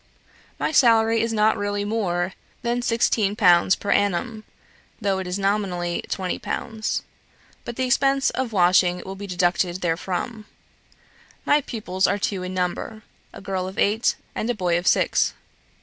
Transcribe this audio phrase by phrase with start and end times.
[0.57, 3.79] My salary is not really more than 16_l_.
[3.79, 4.45] per annum,
[4.99, 7.03] though it is nominally 20_l_.,
[7.63, 10.45] but the expense of washing will be deducted therefrom.
[11.45, 15.35] My pupils are two in number, a girl of eight, and a boy of six.